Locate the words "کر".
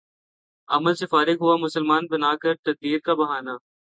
2.41-2.53